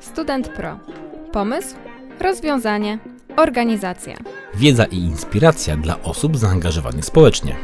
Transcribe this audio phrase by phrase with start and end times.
[0.00, 0.78] Student Pro.
[1.32, 1.76] Pomysł,
[2.20, 2.98] rozwiązanie,
[3.36, 4.16] organizacja.
[4.54, 7.56] Wiedza i inspiracja dla osób zaangażowanych społecznie.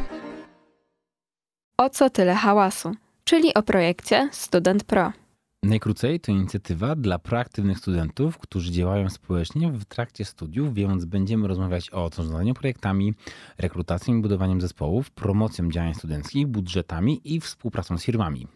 [1.79, 2.95] O co tyle hałasu?
[3.25, 5.12] Czyli o projekcie Student Pro.
[5.62, 11.91] Najkrócej to inicjatywa dla proaktywnych studentów, którzy działają społecznie w trakcie studiów, więc będziemy rozmawiać
[11.93, 13.14] o zarządzaniu projektami,
[13.59, 18.46] rekrutacją i budowaniem zespołów, promocją działań studenckich, budżetami i współpracą z firmami.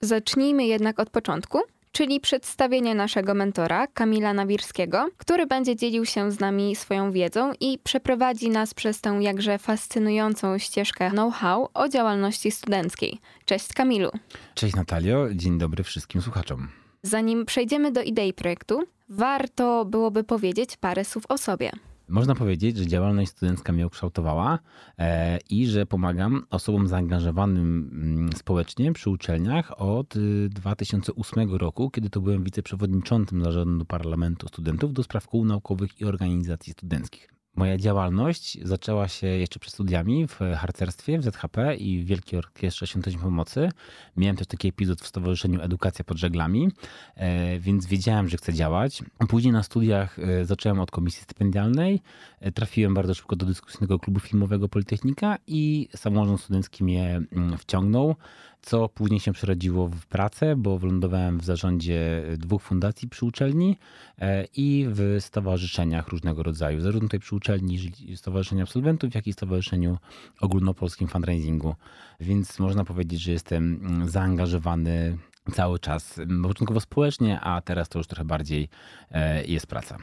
[0.00, 1.58] Zacznijmy jednak od początku,
[1.92, 7.78] czyli przedstawienie naszego mentora, Kamila Nawirskiego, który będzie dzielił się z nami swoją wiedzą i
[7.84, 13.18] przeprowadzi nas przez tę jakże fascynującą ścieżkę know-how o działalności studenckiej.
[13.44, 14.10] Cześć Kamilu.
[14.54, 16.68] Cześć Natalio, dzień dobry wszystkim słuchaczom.
[17.02, 21.70] Zanim przejdziemy do idei projektu, warto byłoby powiedzieć parę słów o sobie.
[22.12, 24.58] Można powiedzieć, że działalność studencka mnie ukształtowała
[24.98, 32.10] e, i że pomagam osobom zaangażowanym mm, społecznie przy uczelniach od y, 2008 roku, kiedy
[32.10, 37.41] to byłem wiceprzewodniczącym zarządu Parlamentu Studentów do spraw kół naukowych i organizacji studenckich.
[37.56, 42.86] Moja działalność zaczęła się jeszcze przed studiami w harcerstwie w ZHP i w Wielkiej Orkiestrze
[42.86, 43.68] Świątecznej Pomocy.
[44.16, 46.68] Miałem też taki epizod w Stowarzyszeniu Edukacja pod Żeglami,
[47.14, 49.02] e, więc wiedziałem, że chcę działać.
[49.28, 52.00] Później na studiach e, zacząłem od komisji stypendialnej.
[52.40, 58.16] E, Trafiłem bardzo szybko do dyskusyjnego klubu filmowego Politechnika i samorząd studencki mnie mm, wciągnął
[58.62, 63.78] co później się przerodziło w pracę, bo wylądowałem w zarządzie dwóch fundacji przy uczelni
[64.18, 67.78] e, i w stowarzyszeniach różnego rodzaju, zarówno tutaj przy uczelni,
[68.16, 69.98] Stowarzyszeniu Absolwentów, jak i Stowarzyszeniu
[70.40, 71.74] Ogólnopolskim Fundraisingu.
[72.20, 75.18] Więc można powiedzieć, że jestem mm, zaangażowany
[75.52, 78.68] cały czas, początkowo społecznie, a teraz to już trochę bardziej
[79.10, 79.98] e, jest praca.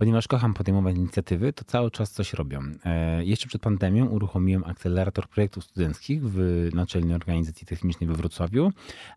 [0.00, 2.60] Ponieważ kocham podejmować inicjatywy, to cały czas coś robią.
[2.84, 8.72] E, jeszcze przed pandemią uruchomiłem akcelerator projektów studenckich w Naczelnej Organizacji Technicznej we Wrocławiu,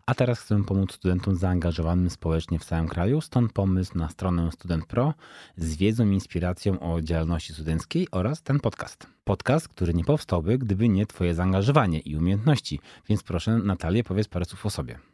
[0.06, 3.20] a teraz chcę pomóc studentom zaangażowanym społecznie w całym kraju.
[3.20, 5.14] Stąd pomysł na stronę Student Pro
[5.56, 9.06] z wiedzą i inspiracją o działalności studenckiej oraz ten podcast.
[9.24, 12.80] Podcast, który nie powstałby, gdyby nie Twoje zaangażowanie i umiejętności.
[13.08, 15.13] Więc proszę, Natalię, powiedz parę słów o sobie.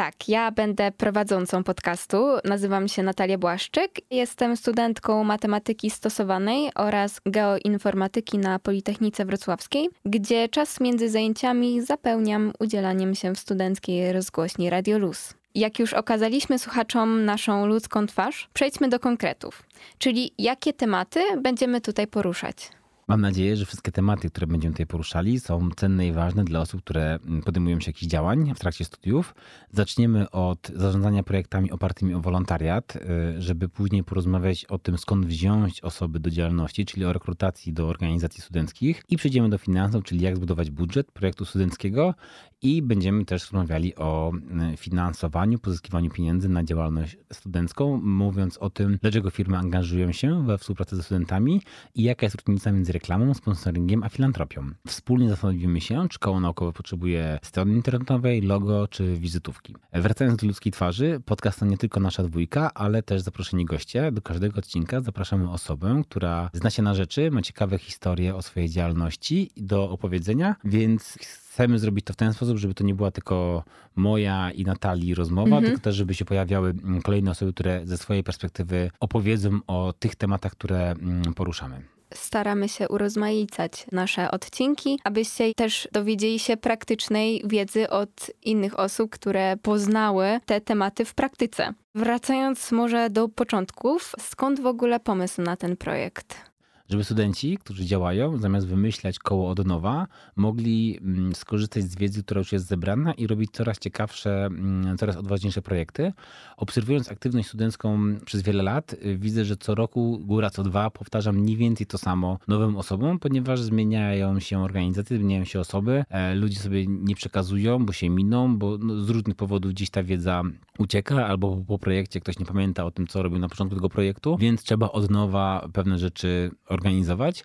[0.00, 2.26] Tak, ja będę prowadzącą podcastu.
[2.44, 3.90] Nazywam się Natalia Błaszczyk.
[4.10, 13.14] Jestem studentką matematyki stosowanej oraz geoinformatyki na Politechnice Wrocławskiej, gdzie czas między zajęciami zapełniam udzielaniem
[13.14, 15.34] się w studenckiej rozgłośni Radio Luz.
[15.54, 19.62] Jak już okazaliśmy słuchaczom naszą ludzką twarz, przejdźmy do konkretów.
[19.98, 22.70] Czyli jakie tematy będziemy tutaj poruszać?
[23.10, 26.80] Mam nadzieję, że wszystkie tematy, które będziemy tutaj poruszali, są cenne i ważne dla osób,
[26.84, 29.34] które podejmują się jakichś działań w trakcie studiów.
[29.72, 33.00] Zaczniemy od zarządzania projektami opartymi o wolontariat, y,
[33.42, 38.42] żeby później porozmawiać o tym, skąd wziąć osoby do działalności, czyli o rekrutacji do organizacji
[38.42, 39.02] studenckich.
[39.08, 42.14] I przejdziemy do finansów, czyli jak zbudować budżet projektu studenckiego.
[42.62, 44.32] I będziemy też rozmawiali o
[44.72, 50.58] y, finansowaniu, pozyskiwaniu pieniędzy na działalność studencką, mówiąc o tym, dlaczego firmy angażują się we
[50.58, 51.62] współpracę ze studentami
[51.94, 54.70] i jaka jest różnica między reklamą, sponsoringiem a filantropią.
[54.86, 59.76] Wspólnie zastanowimy się, czy koło naukowe potrzebuje strony internetowej, logo czy wizytówki.
[59.92, 64.12] Wracając do ludzkiej twarzy, podcast to nie tylko nasza dwójka, ale też zaproszeni goście.
[64.12, 68.68] Do każdego odcinka zapraszamy osobę, która zna się na rzeczy, ma ciekawe historie o swojej
[68.68, 73.64] działalności do opowiedzenia, więc chcemy zrobić to w ten sposób, żeby to nie była tylko
[73.96, 75.64] moja i Natalii rozmowa, Mhm.
[75.64, 80.14] tylko też, żeby się pojawiały mm, kolejne osoby, które ze swojej perspektywy opowiedzą o tych
[80.16, 81.82] tematach, które mm, poruszamy.
[82.14, 89.56] Staramy się urozmaicać nasze odcinki, abyście też dowiedzieli się praktycznej wiedzy od innych osób, które
[89.56, 91.74] poznały te tematy w praktyce.
[91.94, 96.49] Wracając może do początków, skąd w ogóle pomysł na ten projekt?
[96.90, 100.06] Żeby studenci, którzy działają, zamiast wymyślać koło od nowa,
[100.36, 105.16] mogli mm, skorzystać z wiedzy, która już jest zebrana i robić coraz ciekawsze, mm, coraz
[105.16, 106.12] odważniejsze projekty.
[106.56, 111.36] Obserwując aktywność studencką przez wiele lat, y, widzę, że co roku, góra co dwa, powtarzam
[111.36, 116.58] mniej więcej to samo nowym osobom, ponieważ zmieniają się organizacje, zmieniają się osoby, e, ludzie
[116.58, 120.42] sobie nie przekazują, bo się miną, bo no, z różnych powodów gdzieś ta wiedza
[120.78, 124.36] ucieka, albo po, projekcie ktoś nie pamięta o tym, co robił na początku tego projektu,
[124.40, 127.44] więc trzeba od nowa pewne rzeczy organizować zorganizować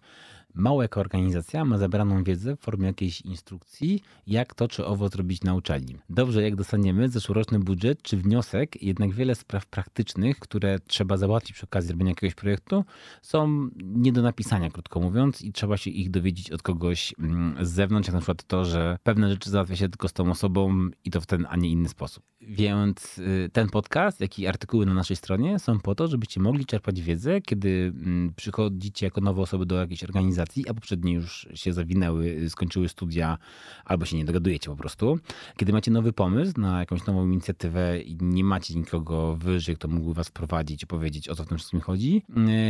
[0.55, 5.43] Mało jako organizacja ma zebraną wiedzę w formie jakiejś instrukcji, jak to czy owo zrobić
[5.43, 5.97] na uczelni.
[6.09, 11.65] Dobrze, jak dostaniemy zeszłoroczny budżet czy wniosek, jednak wiele spraw praktycznych, które trzeba załatwić przy
[11.65, 12.85] okazji robienia jakiegoś projektu,
[13.21, 17.69] są nie do napisania, krótko mówiąc, i trzeba się ich dowiedzieć od kogoś mm, z
[17.69, 21.11] zewnątrz, jak na przykład to, że pewne rzeczy załatwia się tylko z tą osobą i
[21.11, 22.23] to w ten, a nie inny sposób.
[22.41, 26.65] Więc y, ten podcast, jak i artykuły na naszej stronie są po to, żebyście mogli
[26.65, 31.73] czerpać wiedzę, kiedy mm, przychodzicie jako nowe osoby do jakiejś organizacji, a poprzednie już się
[31.73, 33.37] zawinęły, skończyły studia,
[33.85, 35.19] albo się nie dogadujecie po prostu.
[35.57, 40.13] Kiedy macie nowy pomysł na jakąś nową inicjatywę i nie macie nikogo wyżej, kto mógłby
[40.13, 42.23] was prowadzić powiedzieć, o co w tym wszystkim chodzi.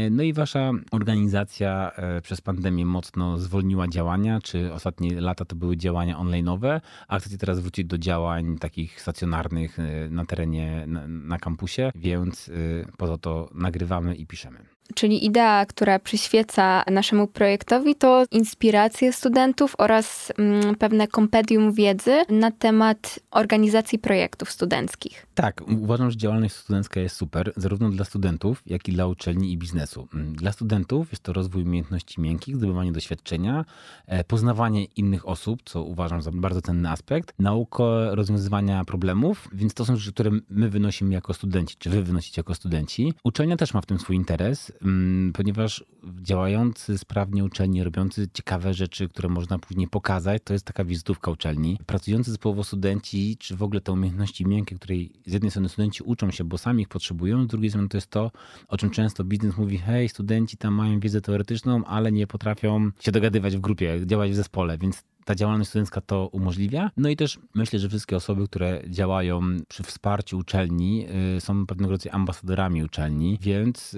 [0.07, 1.91] Y, no i wasza organizacja
[2.23, 7.59] przez pandemię mocno zwolniła działania, czy ostatnie lata to były działania online'owe, a chcecie teraz
[7.59, 9.77] wrócić do działań takich stacjonarnych
[10.09, 12.51] na terenie, na, na kampusie, więc
[12.97, 14.74] po to nagrywamy i piszemy.
[14.93, 22.51] Czyli idea, która przyświeca naszemu projektowi, to inspiracje studentów oraz mm, pewne kompendium wiedzy na
[22.51, 25.25] temat organizacji projektów studenckich.
[25.35, 29.57] Tak, uważam, że działalność studencka jest super, zarówno dla studentów, jak i dla uczelni i
[29.57, 30.07] biznesu.
[30.13, 33.65] Mm, dla studentów jest to rozwój umiejętności miękkich, zdobywanie doświadczenia,
[34.07, 39.85] e, poznawanie innych osób, co uważam za bardzo cenny aspekt, nauka rozwiązywania problemów, więc to
[39.85, 43.13] są rzeczy, które my wynosimy jako studenci, czy wy wynosicie jako studenci.
[43.23, 44.71] Uczelnia też ma w tym swój interes
[45.33, 45.83] ponieważ
[46.21, 51.79] działający sprawnie uczelni, robiący ciekawe rzeczy, które można później pokazać, to jest taka wizytówka uczelni.
[51.85, 56.31] Pracujący zespołowo studenci, czy w ogóle te umiejętności miękkie, której z jednej strony studenci uczą
[56.31, 58.31] się, bo sami ich potrzebują, z drugiej strony to jest to,
[58.67, 63.11] o czym często biznes mówi, hej, studenci tam mają wiedzę teoretyczną, ale nie potrafią się
[63.11, 66.91] dogadywać w grupie, działać w zespole, więc ta działalność studencka to umożliwia.
[66.97, 71.07] No i też myślę, że wszystkie osoby, które działają przy wsparciu uczelni,
[71.37, 73.97] y, są pewnego rodzaju ambasadorami uczelni, więc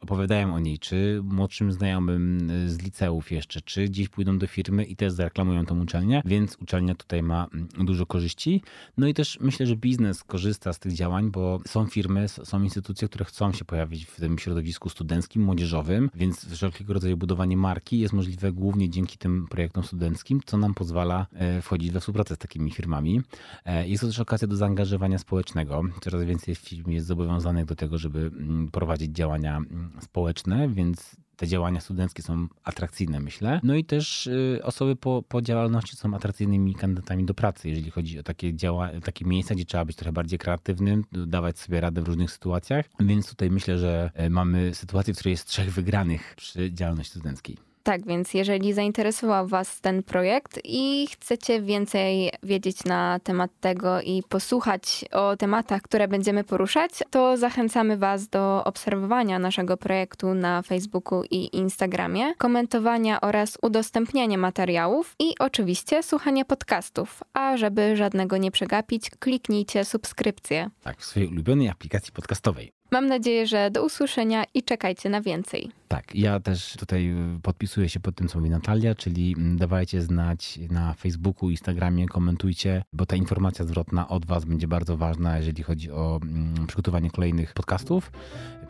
[0.00, 4.84] opowiadają o niej, czy młodszym znajomym y, z liceów jeszcze, czy gdzieś pójdą do firmy
[4.84, 8.62] i też zareklamują tą uczelnię, więc uczelnia tutaj ma mm, dużo korzyści.
[8.96, 13.08] No i też myślę, że biznes korzysta z tych działań, bo są firmy, są instytucje,
[13.08, 18.14] które chcą się pojawić w tym środowisku studenckim, młodzieżowym, więc wszelkiego rodzaju budowanie marki jest
[18.14, 22.70] możliwe głównie dzięki tym projektom studenckim, co nam pozwala e, wchodzić we współpracę z takimi
[22.70, 23.20] firmami.
[23.64, 25.82] E, jest to też okazja do zaangażowania społecznego.
[26.00, 31.46] Coraz więcej firm jest zobowiązanych do tego, żeby mm, prowadzić działania mm, społeczne, więc te
[31.46, 33.60] działania studenckie są atrakcyjne, myślę.
[33.62, 38.18] No i też y, osoby po, po działalności są atrakcyjnymi kandydatami do pracy, jeżeli chodzi
[38.18, 42.08] o takie, działa, takie miejsca, gdzie trzeba być trochę bardziej kreatywnym, dawać sobie radę w
[42.08, 42.86] różnych sytuacjach.
[43.00, 47.69] Więc tutaj myślę, że e, mamy sytuację, w której jest trzech wygranych przy działalności studenckiej.
[47.90, 54.22] Tak, więc jeżeli zainteresował Was ten projekt i chcecie więcej wiedzieć na temat tego i
[54.28, 61.22] posłuchać o tematach, które będziemy poruszać, to zachęcamy Was do obserwowania naszego projektu na Facebooku
[61.30, 67.22] i Instagramie, komentowania oraz udostępniania materiałów i oczywiście słuchania podcastów.
[67.32, 70.70] A żeby żadnego nie przegapić, kliknijcie subskrypcję.
[70.82, 72.79] Tak, w swojej ulubionej aplikacji podcastowej.
[72.92, 75.70] Mam nadzieję, że do usłyszenia i czekajcie na więcej.
[75.88, 80.94] Tak, ja też tutaj podpisuję się pod tym, co mówi Natalia, czyli dawajcie znać na
[80.94, 86.20] Facebooku, Instagramie, komentujcie, bo ta informacja zwrotna od Was będzie bardzo ważna, jeżeli chodzi o
[86.22, 88.12] mm, przygotowanie kolejnych podcastów.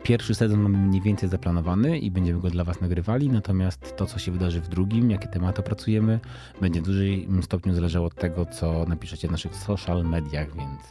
[0.03, 4.19] Pierwszy sezon mamy mniej więcej zaplanowany i będziemy go dla Was nagrywali, natomiast to, co
[4.19, 6.19] się wydarzy w drugim, jakie tematy opracujemy,
[6.61, 10.81] będzie w dużym stopniu zależało od tego, co napiszecie w naszych social mediach, więc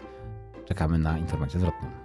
[0.69, 2.00] czekamy na informację zwrotną.